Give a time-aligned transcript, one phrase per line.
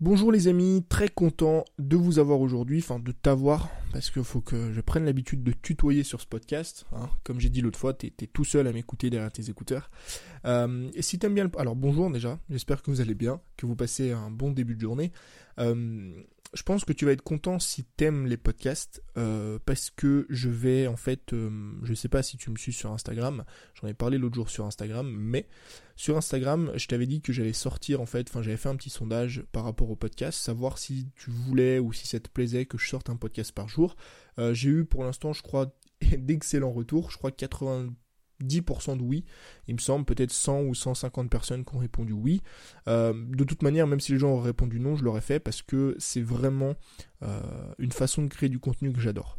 [0.00, 4.40] Bonjour les amis, très content de vous avoir aujourd'hui, enfin de t'avoir, parce qu'il faut
[4.40, 6.86] que je prenne l'habitude de tutoyer sur ce podcast.
[6.92, 7.10] Hein.
[7.24, 9.90] Comme j'ai dit l'autre fois, t'es es tout seul à m'écouter derrière tes écouteurs.
[10.44, 11.50] Euh, et si t'aimes bien le...
[11.58, 14.82] Alors bonjour déjà, j'espère que vous allez bien, que vous passez un bon début de
[14.82, 15.10] journée.
[15.58, 16.12] Euh,
[16.54, 20.48] je pense que tu vas être content si t'aimes les podcasts euh, parce que je
[20.48, 21.50] vais en fait, euh,
[21.82, 23.44] je sais pas si tu me suis sur Instagram,
[23.74, 25.46] j'en ai parlé l'autre jour sur Instagram, mais
[25.96, 28.90] sur Instagram, je t'avais dit que j'allais sortir en fait, enfin j'avais fait un petit
[28.90, 32.78] sondage par rapport au podcast, savoir si tu voulais ou si ça te plaisait que
[32.78, 33.96] je sorte un podcast par jour.
[34.38, 37.90] Euh, j'ai eu pour l'instant, je crois, d'excellents retours, je crois 80
[38.42, 39.24] 10% de oui.
[39.66, 42.42] Il me semble peut-être 100 ou 150 personnes qui ont répondu oui.
[42.86, 45.62] Euh, de toute manière, même si les gens auraient répondu non, je l'aurais fait parce
[45.62, 46.74] que c'est vraiment
[47.22, 47.40] euh,
[47.78, 49.38] une façon de créer du contenu que j'adore.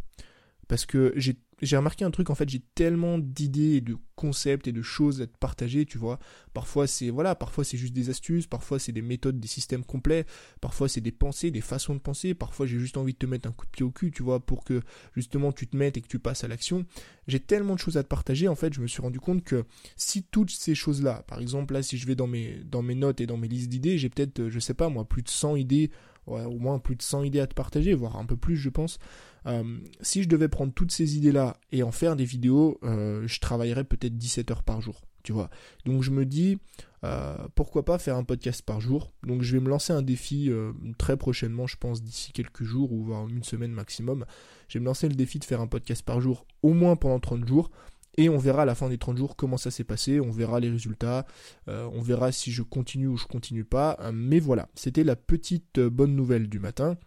[0.68, 4.68] Parce que j'ai j'ai remarqué un truc en fait j'ai tellement d'idées et de concepts
[4.68, 6.20] et de choses à te partager tu vois.
[6.54, 10.26] Parfois c'est voilà parfois c'est juste des astuces parfois c'est des méthodes des systèmes complets
[10.62, 13.48] parfois c'est des pensées des façons de penser parfois j'ai juste envie de te mettre
[13.48, 14.82] un coup de pied au cul tu vois pour que
[15.16, 16.86] justement tu te mettes et que tu passes à l'action.
[17.28, 19.66] J'ai tellement de choses à te partager en fait je me suis rendu compte que
[19.96, 22.96] si toutes ces choses là par exemple là si je vais dans mes dans mes
[22.96, 25.56] notes et dans mes listes d'idées j'ai peut-être je sais pas moi plus de 100
[25.56, 25.92] idées
[26.30, 29.00] au moins plus de 100 idées à te partager, voire un peu plus je pense.
[29.46, 33.40] Euh, si je devais prendre toutes ces idées-là et en faire des vidéos, euh, je
[33.40, 35.50] travaillerais peut-être 17 heures par jour, tu vois.
[35.86, 36.60] Donc je me dis,
[37.04, 39.12] euh, pourquoi pas faire un podcast par jour?
[39.24, 40.52] Donc je vais me lancer un défi
[40.98, 44.26] très prochainement, je pense d'ici quelques jours ou voire une semaine maximum.
[44.68, 47.20] Je vais me lancer le défi de faire un podcast par jour, au moins pendant
[47.20, 47.72] 30 jours.
[48.18, 50.60] Et on verra à la fin des 30 jours comment ça s'est passé, on verra
[50.60, 51.26] les résultats,
[51.68, 53.98] on verra si je continue ou je continue pas.
[54.14, 56.98] mais voilà, c'était la petite bonne nouvelle du matin.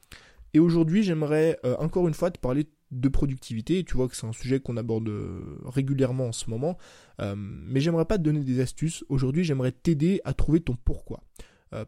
[0.55, 3.85] Et aujourd'hui, j'aimerais euh, encore une fois te parler de productivité.
[3.85, 6.77] Tu vois que c'est un sujet qu'on aborde euh, régulièrement en ce moment.
[7.21, 9.05] Euh, mais j'aimerais pas te donner des astuces.
[9.09, 11.23] Aujourd'hui, j'aimerais t'aider à trouver ton pourquoi.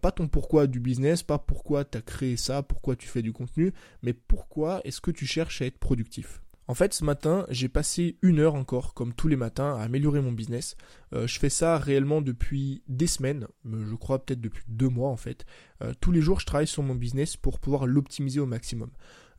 [0.01, 3.33] pas ton pourquoi du business, pas pourquoi tu as créé ça, pourquoi tu fais du
[3.33, 6.44] contenu, mais pourquoi est-ce que tu cherches à être productif?
[6.67, 10.23] En fait, ce matin, j'ai passé une heure encore, comme tous les matins, à améliorer
[10.23, 10.77] mon business.
[11.13, 15.17] Euh, je fais ça réellement depuis des semaines, je crois peut-être depuis deux mois en
[15.17, 15.45] fait.
[15.83, 18.91] Euh, tous les jours, je travaille sur mon business pour pouvoir l'optimiser au maximum.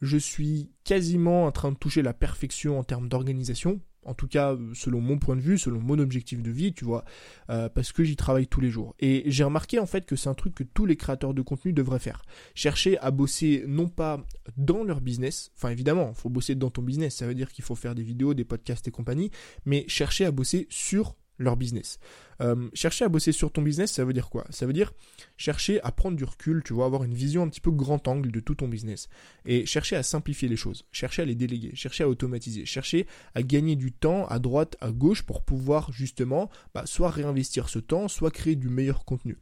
[0.01, 4.53] Je suis quasiment en train de toucher la perfection en termes d'organisation, en tout cas
[4.53, 7.03] euh, selon mon point de vue, selon mon objectif de vie, tu vois,
[7.49, 8.95] euh, parce que j'y travaille tous les jours.
[8.99, 11.73] Et j'ai remarqué en fait que c'est un truc que tous les créateurs de contenu
[11.73, 12.23] devraient faire.
[12.53, 14.25] Chercher à bosser non pas
[14.57, 17.63] dans leur business, enfin évidemment, il faut bosser dans ton business, ça veut dire qu'il
[17.63, 19.31] faut faire des vidéos, des podcasts et compagnie,
[19.65, 21.99] mais chercher à bosser sur leur business.
[22.41, 24.45] Euh, chercher à bosser sur ton business, ça veut dire quoi?
[24.49, 24.93] Ça veut dire
[25.37, 28.31] chercher à prendre du recul, tu vois, avoir une vision un petit peu grand angle
[28.31, 29.09] de tout ton business.
[29.45, 33.43] Et chercher à simplifier les choses, chercher à les déléguer, chercher à automatiser, chercher à
[33.43, 38.07] gagner du temps à droite, à gauche pour pouvoir justement bah, soit réinvestir ce temps,
[38.07, 39.37] soit créer du meilleur contenu.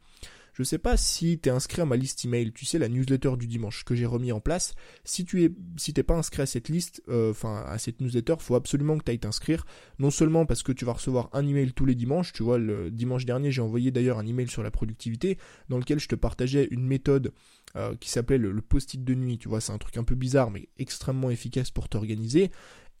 [0.54, 3.32] Je sais pas si tu es inscrit à ma liste email, tu sais la newsletter
[3.36, 4.74] du dimanche que j'ai remis en place.
[5.02, 8.36] Si tu es si t'es pas inscrit à cette liste, euh, enfin à cette newsletter,
[8.38, 9.66] faut absolument que tu ailles t'inscrire.
[9.98, 12.92] Non seulement parce que tu vas recevoir un email tous les dimanches, tu vois le
[12.92, 15.38] dimanche dernier j'ai envoyé d'ailleurs un email sur la productivité
[15.68, 17.32] dans lequel je te partageais une méthode
[17.74, 19.38] euh, qui s'appelait le post-it de nuit.
[19.38, 22.52] Tu vois c'est un truc un peu bizarre mais extrêmement efficace pour t'organiser.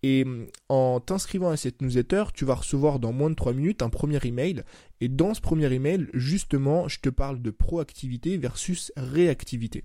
[0.04, 3.80] Et mm, en t'inscrivant à cette newsletter, tu vas recevoir dans moins de 3 minutes
[3.80, 4.62] un premier email.
[5.00, 9.84] Et dans ce premier email, justement, je te parle de proactivité versus réactivité.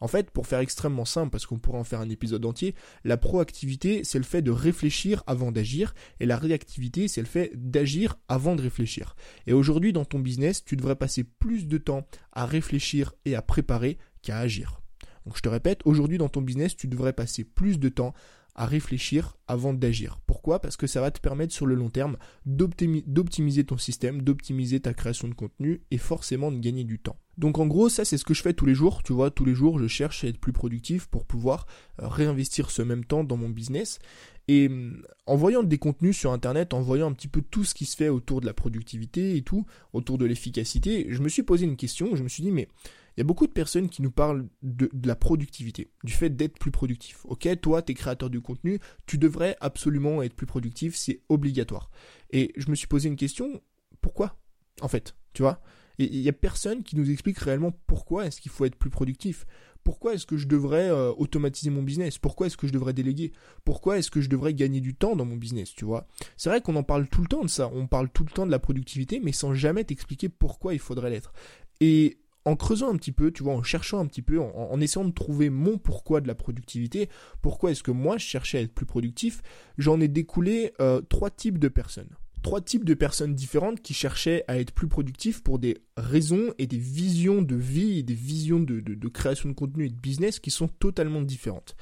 [0.00, 3.18] En fait, pour faire extrêmement simple, parce qu'on pourrait en faire un épisode entier, la
[3.18, 8.16] proactivité, c'est le fait de réfléchir avant d'agir, et la réactivité, c'est le fait d'agir
[8.28, 9.14] avant de réfléchir.
[9.46, 13.42] Et aujourd'hui, dans ton business, tu devrais passer plus de temps à réfléchir et à
[13.42, 14.80] préparer qu'à agir.
[15.26, 18.14] Donc je te répète, aujourd'hui dans ton business, tu devrais passer plus de temps
[18.54, 20.18] à réfléchir avant d'agir.
[20.26, 20.60] Pourquoi?
[20.60, 22.16] Parce que ça va te permettre sur le long terme
[22.46, 27.16] d'optimiser ton système, d'optimiser ta création de contenu et forcément de gagner du temps.
[27.38, 29.44] Donc en gros, ça c'est ce que je fais tous les jours, tu vois, tous
[29.44, 31.66] les jours je cherche à être plus productif pour pouvoir
[32.02, 33.98] euh, réinvestir ce même temps dans mon business.
[34.46, 37.74] Et mm, en voyant des contenus sur internet, en voyant un petit peu tout ce
[37.74, 41.42] qui se fait autour de la productivité et tout, autour de l'efficacité, je me suis
[41.42, 42.68] posé une question, je me suis dit mais
[43.16, 46.58] il y a beaucoup de personnes qui nous parlent de, la productivité, du fait d'être
[46.58, 47.24] plus productif.
[47.24, 51.90] Ok, toi, tu es créateur du contenu, tu devrais absolument être plus productif, c'est obligatoire.
[52.30, 53.60] Et je me suis posé une question,
[54.00, 54.38] pourquoi
[54.80, 55.60] En fait, tu vois?
[55.98, 59.44] Il y a personne qui nous explique réellement pourquoi est-ce qu'il faut être plus productif.
[59.84, 62.18] Pourquoi est-ce que je devrais euh, automatiser mon business?
[62.18, 63.32] Pourquoi est-ce que je devrais déléguer?
[63.64, 66.06] Pourquoi est-ce que je devrais gagner du temps dans mon business, tu vois?
[66.36, 68.46] C'est vrai qu'on en parle tout le temps de ça, on parle tout le temps
[68.46, 71.32] de la productivité, mais sans jamais t'expliquer pourquoi il faudrait l'être.
[71.80, 72.18] Et
[72.50, 75.12] en creusant un petit peu, tu vois, en cherchant un petit peu, en, essayant de
[75.12, 77.08] trouver mon pourquoi de la productivité,
[77.42, 79.40] pourquoi est-ce que moi je cherchais à être plus productif,
[79.78, 82.10] j'en ai découlé euh, trois types de personnes.
[82.42, 86.66] trois types de personnes différentes qui cherchaient à être plus productifs pour des raisons et
[86.66, 90.50] des visions de vie et des visions de, création de contenu et de business qui
[90.50, 91.76] sont totalement différentes.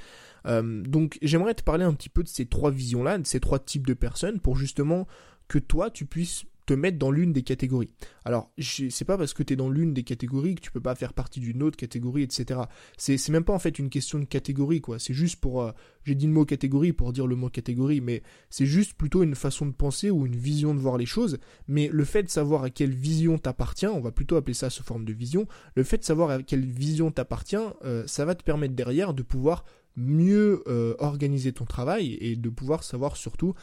[0.47, 3.59] Euh, donc j'aimerais te parler un petit peu de ces trois visions-là, de ces trois
[3.59, 5.07] types de personnes pour justement
[5.47, 7.89] que toi tu puisses te mettre dans l'une des catégories.
[8.27, 10.95] Alors, c'est pas parce que tu es dans l'une des catégories que tu peux pas
[10.95, 12.61] faire partie d'une autre catégorie, etc.
[12.99, 14.99] C'est même pas en fait une question de catégorie, quoi.
[14.99, 15.63] C'est juste pour.
[15.63, 15.73] Euh,
[16.05, 19.35] j'ai dit le mot catégorie pour dire le mot catégorie, mais c'est juste plutôt une
[19.35, 21.39] façon de penser ou une vision de voir les choses.
[21.69, 24.83] Mais le fait de savoir à quelle vision t'appartient, on va plutôt appeler ça sous
[24.83, 28.45] forme de vision, le fait de savoir à quelle vision t'appartient, euh, ça va te
[28.45, 29.65] permettre derrière de pouvoir
[29.97, 33.55] mieux euh, organiser ton travail et de pouvoir savoir surtout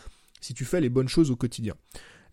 [0.41, 1.75] si tu fais les bonnes choses au quotidien.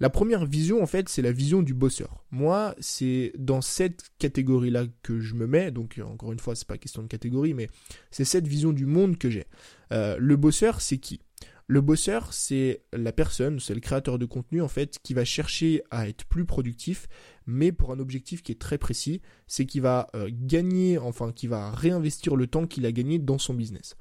[0.03, 2.25] La première vision, en fait, c'est la vision du bosseur.
[2.33, 5.71] Moi, c'est dans cette catégorie-là que je me mets.
[5.71, 7.69] Donc, encore une fois, c'est pas question de catégorie, mais
[8.11, 9.47] c'est cette vision du monde que j'ai.
[9.93, 11.21] Euh, le bosseur, c'est qui?
[11.69, 15.85] Le bosseur, c'est la personne, c'est le créateur de contenu en fait, qui va chercher
[15.93, 17.09] à être plus productif,
[17.47, 21.47] mais pour un objectif qui est très précis, c'est qu'il va euh, gagner, enfin, qui
[21.47, 23.95] va réinvestir le temps qu'il a gagné dans son business.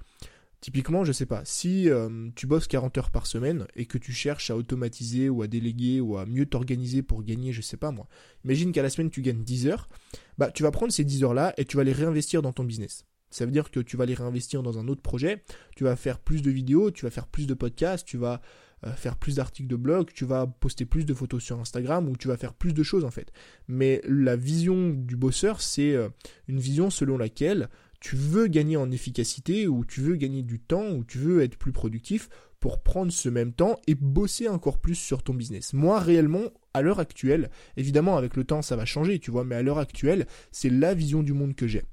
[0.62, 4.14] Typiquement, je sais pas, si euh, tu bosses 40 heures par semaine et que tu
[4.14, 7.90] cherches à automatiser ou à déléguer ou à mieux t'organiser pour gagner, je sais pas
[7.90, 8.08] moi.
[8.46, 9.90] Imagine qu'à la semaine tu gagnes 10 heures,
[10.38, 12.64] bah tu vas prendre ces 10 heures là et tu vas les réinvestir dans ton
[12.64, 13.08] business.
[13.32, 15.44] Ça veut dire que tu vas les réinvestir dans un autre projet,
[15.76, 18.42] tu vas faire plus de vidéos, tu vas faire plus de podcasts, tu vas
[18.86, 22.18] euh, faire plus d'articles de blog, tu vas poster plus de photos sur Instagram ou
[22.18, 23.32] tu vas faire plus de choses en fait.
[23.68, 26.10] Mais la vision du bosseur, c'est euh,
[26.48, 27.70] une vision selon laquelle
[28.02, 31.56] tu veux gagner en efficacité ou tu veux gagner du temps ou tu veux être
[31.56, 32.28] plus productif
[32.60, 35.74] pour prendre ce même temps et bosser encore plus sur ton business.
[35.74, 39.56] Moi, réellement, à l'heure actuelle, évidemment, avec le temps, ça va changer, tu vois, mais
[39.56, 41.84] à l'heure actuelle, c'est la vision du monde que j'ai.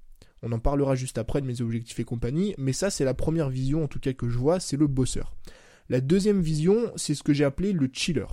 [0.42, 3.50] On en parlera juste après de mes objectifs et compagnie, mais ça, c'est la première
[3.50, 5.34] vision, en tout cas, que je vois, c'est le bosseur.
[5.88, 8.26] La deuxième vision, c'est ce que j'ai appelé le chiller.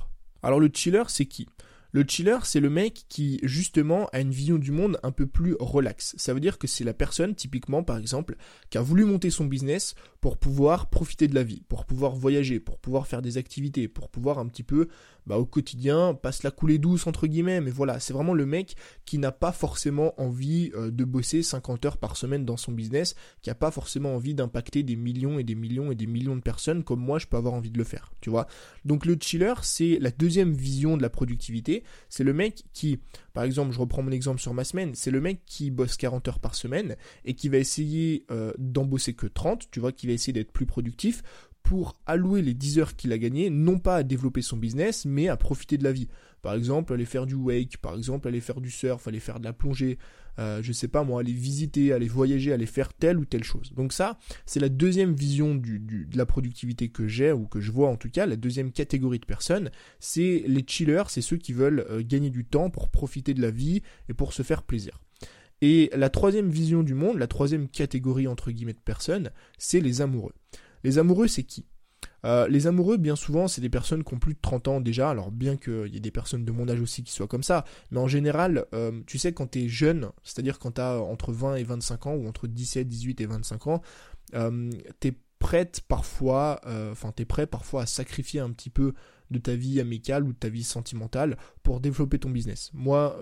[0.43, 1.47] Alors, le chiller, c'est qui?
[1.95, 5.55] Le chiller, c'est le mec qui, justement, a une vision du monde un peu plus
[5.61, 6.13] relaxe.
[6.17, 8.35] Ça veut dire que c'est la personne, typiquement, par exemple,
[8.69, 12.59] qui a voulu monter son business pour pouvoir profiter de la vie, pour pouvoir voyager,
[12.59, 14.89] pour pouvoir faire des activités, pour pouvoir un petit peu
[15.27, 18.75] bah, au quotidien, passe la couler douce entre guillemets, mais voilà, c'est vraiment le mec
[19.05, 23.15] qui n'a pas forcément envie euh, de bosser 50 heures par semaine dans son business,
[23.41, 26.41] qui a pas forcément envie d'impacter des millions et des millions et des millions de
[26.41, 28.47] personnes comme moi je peux avoir envie de le faire, tu vois.
[28.83, 32.99] Donc le chiller, c'est la deuxième vision de la productivité, c'est le mec qui,
[33.33, 36.27] par exemple, je reprends mon exemple sur ma semaine, c'est le mec qui bosse 40
[36.27, 40.07] heures par semaine et qui va essayer euh, d'en bosser que 30, tu vois, qui
[40.07, 41.23] va essayer d'être plus productif
[41.65, 45.27] pour allouer les 10 heures qu'il a gagnées, non pas à développer son business, mais
[45.27, 46.07] à profiter de la vie.
[46.43, 49.45] Par exemple, aller faire du wake, par exemple, aller faire du surf, aller faire de
[49.45, 49.97] la plongée,
[50.37, 53.73] euh, je sais pas moi, aller visiter, aller voyager, aller faire telle ou telle chose.
[53.75, 57.89] Donc ça, c'est la deuxième vision de la productivité que j'ai, ou que je vois
[57.89, 61.83] en tout cas, la deuxième catégorie de personnes, c'est les chillers, c'est ceux qui veulent
[61.89, 64.99] euh, gagner du temps pour profiter de la vie et pour se faire plaisir.
[65.61, 70.01] Et la troisième vision du monde, la troisième catégorie entre guillemets de personnes, c'est les
[70.01, 70.33] amoureux.
[70.85, 71.65] Les amoureux, c'est qui?
[72.25, 75.09] Euh, les amoureux, bien souvent, c'est des personnes qui ont plus de 30 ans déjà,
[75.09, 77.65] alors bien qu'il y ait des personnes de mon âge aussi qui soient comme ça,
[77.89, 81.33] mais en général, euh, tu sais, quand tu es jeune, c'est-à-dire quand tu as entre
[81.33, 83.81] 20 et 25 ans, ou entre 17, 18 et 25 ans,
[84.35, 86.61] euh, tu es prête parfois,
[86.91, 88.93] enfin, tu es prêt parfois à sacrifier un petit peu
[89.31, 91.35] de ta vie amicale ou de ta vie sentimentale
[91.65, 92.69] pour développer ton business.
[92.75, 93.19] Moi,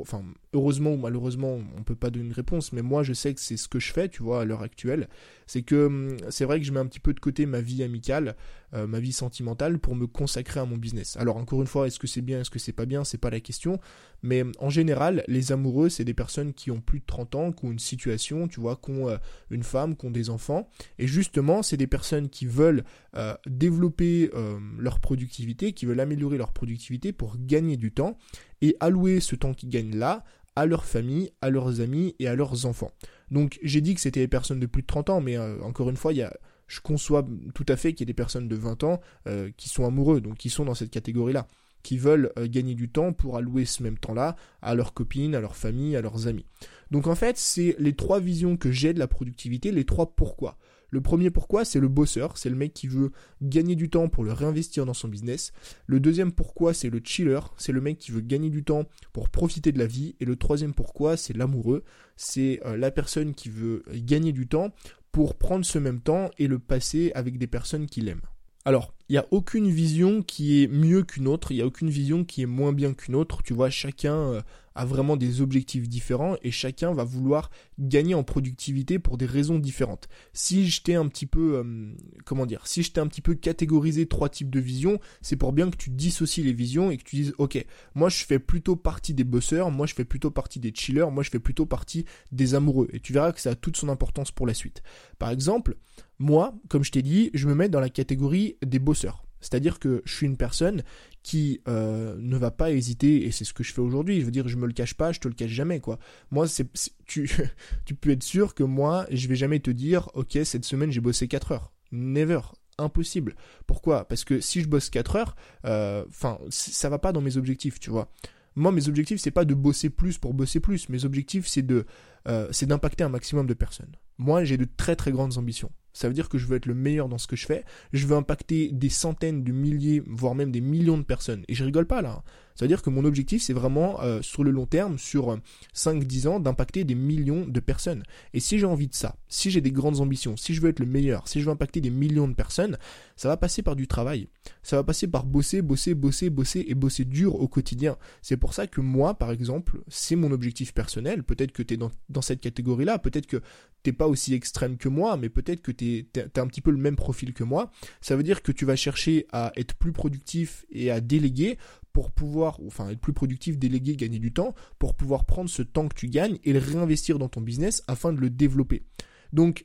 [0.00, 0.22] enfin,
[0.52, 3.56] heureusement ou malheureusement, on peut pas donner une réponse, mais moi je sais que c'est
[3.56, 5.08] ce que je fais, tu vois, à l'heure actuelle.
[5.48, 7.82] C'est que hum, c'est vrai que je mets un petit peu de côté ma vie
[7.82, 8.36] amicale,
[8.74, 11.16] euh, ma vie sentimentale pour me consacrer à mon business.
[11.16, 13.30] Alors encore une fois, est-ce que c'est bien, est-ce que c'est pas bien, c'est pas
[13.30, 13.80] la question,
[14.22, 17.50] mais hum, en général, les amoureux, c'est des personnes qui ont plus de 30 ans,
[17.50, 19.16] qui ont une situation, tu vois, qui ont euh,
[19.50, 20.68] une femme, qui ont des enfants,
[21.00, 22.84] et justement, c'est des personnes qui veulent
[23.16, 24.30] euh, développer
[24.78, 28.16] leur productivité, qui veulent améliorer leur productivité pour gagner du temps
[28.62, 30.24] et allouer ce temps qu'ils gagnent là
[30.56, 32.92] à leur famille, à leurs amis et à leurs enfants.
[33.30, 35.90] Donc j'ai dit que c'était des personnes de plus de 30 ans, mais euh, encore
[35.90, 36.26] une fois, il y
[36.70, 39.68] je conçois tout à fait qu'il y ait des personnes de 20 ans euh, qui
[39.68, 41.48] sont amoureux, donc qui sont dans cette catégorie-là,
[41.82, 45.40] qui veulent euh, gagner du temps pour allouer ce même temps-là à leurs copines, à
[45.40, 46.46] leur famille, à leurs amis.
[46.92, 50.58] Donc en fait, c'est les trois visions que j'ai de la productivité, les trois pourquoi.
[50.90, 54.24] Le premier pourquoi, c'est le bosseur, c'est le mec qui veut gagner du temps pour
[54.24, 55.52] le réinvestir dans son business.
[55.86, 59.28] Le deuxième pourquoi, c'est le chiller, c'est le mec qui veut gagner du temps pour
[59.28, 60.16] profiter de la vie.
[60.20, 61.84] Et le troisième pourquoi, c'est l'amoureux,
[62.16, 64.70] c'est euh, la personne qui veut gagner du temps
[65.12, 68.22] pour prendre ce même temps et le passer avec des personnes qu'il aime.
[68.64, 71.90] Alors, il n'y a aucune vision qui est mieux qu'une autre, il n'y a aucune
[71.90, 73.42] vision qui est moins bien qu'une autre.
[73.42, 74.40] Tu vois, chacun euh,
[74.76, 77.50] a vraiment des objectifs différents et chacun va vouloir
[77.80, 80.08] gagner en productivité pour des raisons différentes.
[80.32, 81.92] Si je t'ai un petit peu, euh,
[82.24, 85.70] comment dire, si je un petit peu catégorisé trois types de visions, c'est pour bien
[85.70, 87.64] que tu dissocies les visions et que tu dises, ok,
[87.96, 91.24] moi je fais plutôt partie des bosseurs, moi je fais plutôt partie des chillers, moi
[91.24, 92.88] je fais plutôt partie des amoureux.
[92.92, 94.84] Et tu verras que ça a toute son importance pour la suite.
[95.18, 95.76] Par exemple,
[96.20, 98.99] moi, comme je t'ai dit, je me mets dans la catégorie des bosseurs.
[99.40, 100.82] C'est-à-dire que je suis une personne
[101.22, 104.20] qui euh, ne va pas hésiter, et c'est ce que je fais aujourd'hui.
[104.20, 105.98] Je veux dire, je me le cache pas, je te le cache jamais, quoi.
[106.30, 106.66] Moi, c'est,
[107.06, 107.30] tu,
[107.84, 111.00] tu peux être sûr que moi, je vais jamais te dire, ok, cette semaine j'ai
[111.00, 111.72] bossé 4 heures.
[111.92, 112.40] Never.
[112.78, 113.34] Impossible.
[113.66, 114.08] Pourquoi?
[114.08, 117.78] Parce que si je bosse 4 heures, euh, enfin, ça va pas dans mes objectifs,
[117.78, 118.10] tu vois.
[118.56, 120.88] Moi, mes objectifs, c'est pas de bosser plus pour bosser plus.
[120.88, 121.86] Mes objectifs, c'est de,
[122.26, 123.94] euh, c'est d'impacter un maximum de personnes.
[124.18, 125.70] Moi, j'ai de très très grandes ambitions.
[125.92, 127.64] Ça veut dire que je veux être le meilleur dans ce que je fais.
[127.92, 131.44] Je veux impacter des centaines de milliers, voire même des millions de personnes.
[131.48, 132.22] Et je rigole pas là.
[132.60, 135.34] Ça veut dire que mon objectif, c'est vraiment euh, sur le long terme, sur
[135.74, 138.02] 5-10 euh, ans, d'impacter des millions de personnes.
[138.34, 140.78] Et si j'ai envie de ça, si j'ai des grandes ambitions, si je veux être
[140.78, 142.76] le meilleur, si je veux impacter des millions de personnes,
[143.16, 144.28] ça va passer par du travail.
[144.62, 147.96] Ça va passer par bosser, bosser, bosser, bosser et bosser dur au quotidien.
[148.20, 151.22] C'est pour ça que moi, par exemple, c'est mon objectif personnel.
[151.22, 153.40] Peut-être que tu es dans, cette catégorie-là, peut-être que
[153.82, 156.76] t'es pas aussi extrême que moi, mais peut-être que tu as un petit peu le
[156.76, 157.70] même profil que moi.
[158.02, 161.56] Ça veut dire que tu vas chercher à être plus productif et à déléguer
[161.92, 165.88] pour pouvoir, enfin être plus productif, déléguer, gagner du temps, pour pouvoir prendre ce temps
[165.88, 168.84] que tu gagnes et le réinvestir dans ton business afin de le développer.
[169.32, 169.64] Donc,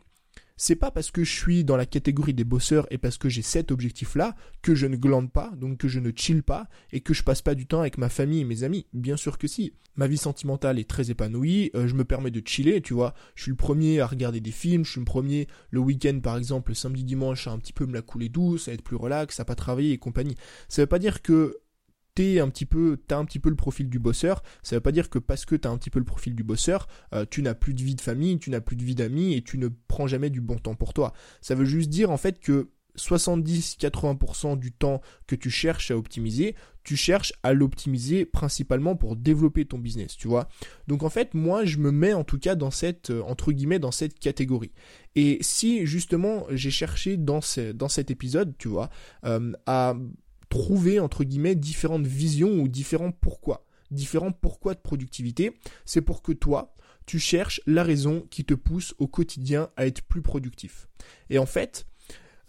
[0.58, 3.41] c'est pas parce que je suis dans la catégorie des bosseurs et parce que j'ai
[3.41, 7.13] cet objectif-là que je ne glande pas, donc que je ne chill pas et que
[7.13, 8.86] je passe pas du temps avec ma famille et mes amis.
[8.94, 9.74] Bien sûr que si.
[9.98, 13.13] Ma vie sentimentale est très épanouie, euh, je me permets de chiller, tu vois.
[13.36, 16.38] Je suis le premier à regarder des films, je suis le premier le week-end par
[16.38, 18.98] exemple, le samedi dimanche à un petit peu me la couler douce, à être plus
[18.98, 20.36] relax, à pas travailler et compagnie.
[20.67, 21.60] Ça veut pas dire que
[22.16, 24.42] t'es un petit peu, t'as un petit peu le profil du bosseur.
[24.64, 26.88] Ça veut pas dire que parce que t'as un petit peu le profil du bosseur,
[27.14, 29.42] euh, tu n'as plus de vie de famille, tu n'as plus de vie d'amis et
[29.42, 31.14] tu ne prends jamais du bon temps pour toi.
[31.42, 36.56] Ça veut juste dire en fait que 70-80% du temps que tu cherches à optimiser,
[36.84, 40.48] tu cherches à l'optimiser principalement pour développer ton business, tu vois.
[40.88, 43.80] Donc en fait, moi, je me mets en tout cas dans cette, euh, entre guillemets,
[43.80, 44.72] dans cette catégorie.
[45.16, 48.90] Et si justement j'ai cherché dans, cet épisode, tu vois,
[49.26, 49.96] euh, à
[50.56, 53.66] trouver, entre guillemets, différentes visions ou différents pourquoi.
[53.92, 56.74] Différents pourquoi de productivité, c'est pour que toi,
[57.06, 60.88] tu cherches la raison qui te pousse au quotidien à être plus productif.
[61.30, 61.86] Et en fait,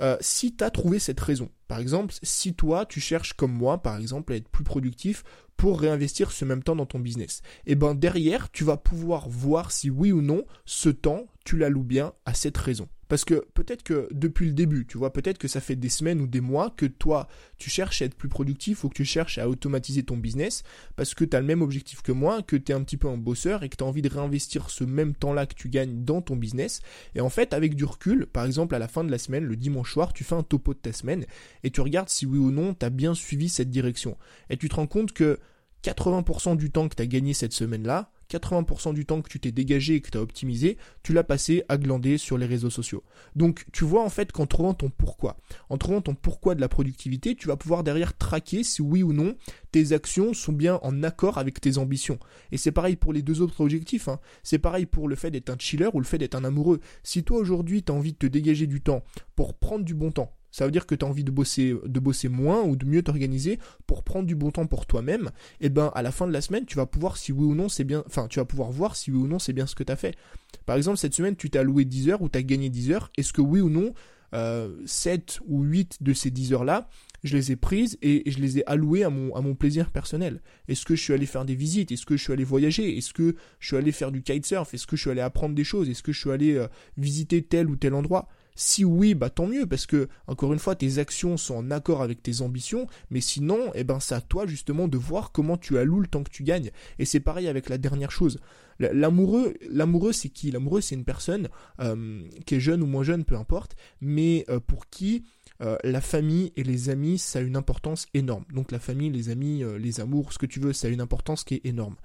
[0.01, 3.83] euh, si tu as trouvé cette raison, par exemple, si toi tu cherches comme moi,
[3.83, 5.25] par exemple, à être plus productif
[5.57, 9.29] pour réinvestir ce même temps dans ton business, et eh ben derrière, tu vas pouvoir
[9.29, 12.89] voir si oui ou non ce temps, tu l'alloues bien à cette raison.
[13.09, 16.21] Parce que peut-être que depuis le début, tu vois, peut-être que ça fait des semaines
[16.21, 19.39] ou des mois que toi, tu cherches à être plus productif ou que tu cherches
[19.39, 20.65] à automatiser ton business
[20.97, 23.09] parce que tu as le même objectif que moi, que tu es un petit peu
[23.09, 26.05] un bosseur et que tu as envie de réinvestir ce même temps-là que tu gagnes
[26.05, 26.81] dans ton business.
[27.15, 29.57] Et en fait, avec du recul, par exemple, à la fin de la semaine, le
[29.57, 31.27] dimanche soir, tu fais un topo de ta semaine
[31.63, 34.17] et tu regardes si oui ou non tu as bien suivi cette direction.
[34.51, 35.39] Et tu te rends compte que
[35.85, 39.53] 80% du temps que tu as gagné cette semaine-là, 80% du temps que tu t'es
[39.53, 43.05] dégagé et que tu as optimisé, tu l'as passé à glander sur les réseaux sociaux.
[43.35, 45.37] Donc tu vois en fait qu'en trouvant ton pourquoi,
[45.71, 49.13] en trouvant ton pourquoi de la productivité, tu vas pouvoir derrière traquer si oui ou
[49.13, 49.37] non
[49.73, 52.19] tes actions sont bien en accord avec tes ambitions.
[52.51, 54.09] Et c'est pareil pour les deux autres objectifs.
[54.09, 54.21] Hein.
[54.43, 56.81] C'est pareil pour le fait d'être un chiller ou le fait d'être un amoureux.
[57.03, 59.05] Si toi aujourd'hui tu as envie de te dégager du temps
[59.35, 62.01] pour prendre du bon temps, ça veut dire que tu as envie de bosser, de
[62.01, 65.27] bosser moins ou de mieux t'organiser pour prendre du bon temps pour toi-même.
[65.61, 67.55] Et eh ben, à la fin de la semaine, tu vas pouvoir si oui ou
[67.55, 69.75] non c'est bien, enfin, tu vas pouvoir voir si oui ou non c'est bien ce
[69.75, 70.17] que tu as fait.
[70.65, 73.13] Par exemple, cette semaine, tu t'es alloué 10 heures ou tu as gagné 10 heures.
[73.19, 73.93] Est-ce que oui ou non,
[74.33, 76.89] euh, 7 ou 8 de ces 10 heures-là,
[77.23, 80.41] je les ai prises et je les ai allouées à mon, à mon plaisir personnel?
[80.69, 81.93] Est-ce que je suis allé faire des visites?
[81.93, 82.97] Est-ce que je suis allé voyager?
[82.97, 84.73] Est-ce que je suis allé faire du kitesurf?
[84.73, 85.91] Est-ce que je suis allé apprendre des choses?
[85.91, 88.27] Est-ce que je suis allé euh, visiter tel ou tel endroit?
[88.57, 92.03] Si oui, bah tant mieux, parce que, encore une fois, tes actions sont en accord
[92.03, 95.79] avec tes ambitions, mais sinon, eh ben, c'est à toi justement de voir comment tu
[95.79, 96.71] alloues le temps que tu gagnes.
[96.99, 98.41] Et c'est pareil avec la dernière chose.
[98.79, 100.51] L'amoureux, l'amoureux, c'est qui?
[100.51, 101.49] L'amoureux, c'est une personne
[101.81, 105.25] euh, qui est jeune ou moins jeune, peu importe, mais euh, pour qui
[105.63, 108.45] euh, la famille et les amis, ça a une importance énorme.
[108.53, 111.45] Donc la famille, les amis, les amours, ce que tu veux, ça a une importance
[111.45, 111.97] qui est énorme.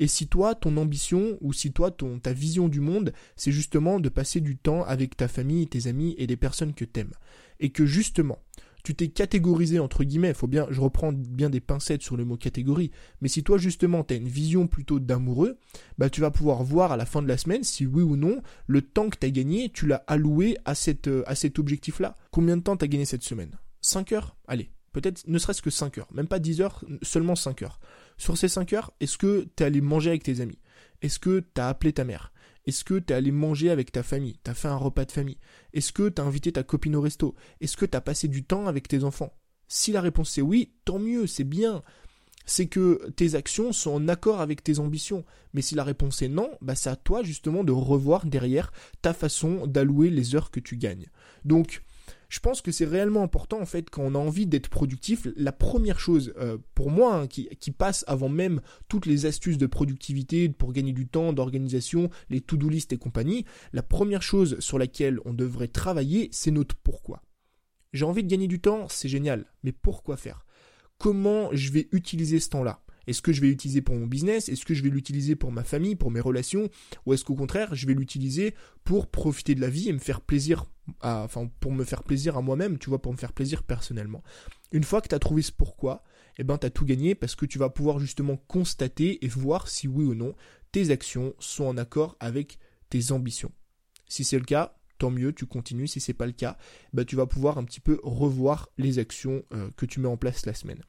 [0.00, 4.08] Et si toi, ton ambition, ou si toi, ta vision du monde, c'est justement de
[4.08, 7.12] passer du temps avec ta famille, tes amis et les personnes que t'aimes,
[7.60, 8.38] et que justement,
[8.84, 12.36] tu t'es catégorisé entre guillemets, faut bien, je reprends bien des pincettes sur le mot
[12.36, 12.90] catégorie,
[13.22, 15.56] mais si toi justement tu as une vision plutôt d'amoureux,
[15.96, 18.42] bah tu vas pouvoir voir à la fin de la semaine si oui ou non
[18.66, 22.14] le temps que tu as gagné, tu l'as alloué à, cette, à cet objectif-là.
[22.30, 23.58] Combien de temps tu as gagné cette semaine?
[23.80, 27.62] 5 heures, allez, peut-être ne serait-ce que 5 heures, même pas 10 heures, seulement 5
[27.62, 27.80] heures.
[28.16, 30.58] Sur ces 5 heures, est-ce que tu es allé manger avec tes amis?
[31.02, 32.32] Est-ce que tu as appelé ta mère?
[32.66, 34.38] Est-ce que tu es allé manger avec ta famille?
[34.42, 35.38] Tu as fait un repas de famille?
[35.72, 37.34] Est-ce que tu as invité ta copine au resto?
[37.60, 39.36] Est-ce que tu as passé du temps avec tes enfants?
[39.68, 41.82] Si la réponse c'est oui, tant mieux, c'est bien.
[42.46, 45.24] C'est que tes actions sont en accord avec tes ambitions.
[45.52, 49.14] Mais si la réponse est non, bah c'est à toi justement de revoir derrière ta
[49.14, 51.06] façon d'allouer les heures que tu gagnes.
[51.44, 51.82] Donc,
[52.34, 55.28] je pense que c'est réellement important en fait quand on a envie d'être productif.
[55.36, 59.68] La première chose euh, pour moi hein, qui, passe avant même toutes les astuces de
[59.68, 64.80] productivité pour gagner du temps, d'organisation, les to-do list et compagnie, la première chose sur
[64.80, 67.22] laquelle on devrait travailler, c'est notre pourquoi.
[67.92, 70.44] J'ai envie de gagner du temps, c'est génial, mais pourquoi faire?
[70.98, 72.83] Comment je vais utiliser ce temps-là?
[73.06, 74.48] Est-ce que je vais l'utiliser pour mon business?
[74.48, 76.68] Est-ce que je vais l'utiliser pour ma famille, pour mes relations?
[77.06, 80.20] Ou est-ce qu'au contraire, je vais l'utiliser pour profiter de la vie et me faire
[80.20, 80.66] plaisir,
[81.00, 84.22] enfin pour me faire plaisir à moi-même, tu vois, pour me faire plaisir personnellement?
[84.72, 86.02] Une fois que tu as trouvé ce pourquoi,
[86.38, 89.68] eh ben tu as tout gagné parce que tu vas pouvoir justement constater et voir
[89.68, 90.34] si oui ou non
[90.72, 92.58] tes actions sont en accord avec
[92.90, 93.52] tes ambitions.
[94.08, 94.76] Si c'est le cas,
[95.10, 95.86] mieux, tu continues.
[95.86, 96.56] Si c'est pas le cas,
[96.92, 100.16] bah, tu vas pouvoir un petit peu revoir les actions euh, que tu mets en
[100.16, 100.80] place la semaine.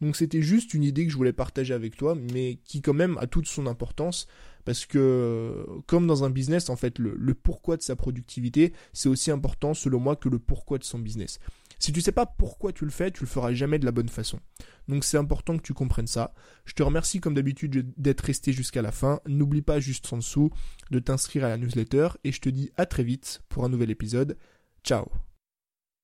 [0.00, 3.18] Donc c'était juste une idée que je voulais partager avec toi, mais qui quand même
[3.18, 4.26] a toute son importance
[4.64, 9.30] parce que comme dans un business, en fait, le pourquoi de sa productivité, c'est aussi
[9.30, 11.40] important selon moi que le pourquoi de son business.
[11.82, 14.08] Si tu sais pas pourquoi tu le fais, tu le feras jamais de la bonne
[14.08, 14.38] façon.
[14.86, 16.32] Donc c'est important que tu comprennes ça.
[16.64, 19.18] Je te remercie comme d'habitude d'être resté jusqu'à la fin.
[19.26, 20.50] N'oublie pas juste en dessous
[20.92, 23.90] de t'inscrire à la newsletter et je te dis à très vite pour un nouvel
[23.90, 24.38] épisode.
[24.84, 25.10] Ciao